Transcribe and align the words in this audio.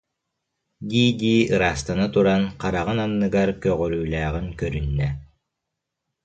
дии-дии 0.89 1.41
ыраастана 1.55 2.05
туран, 2.13 2.43
хараҕын 2.61 2.99
анныгар 3.05 3.49
көҕөрүүлээҕин 3.63 4.47
көрүннэ 4.59 5.09